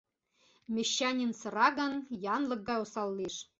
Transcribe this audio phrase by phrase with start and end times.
[0.73, 1.93] Мещанин сыра гын,
[2.35, 3.35] янлык гай осал лиеш.